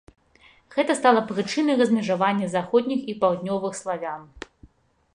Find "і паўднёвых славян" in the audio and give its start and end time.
3.15-4.29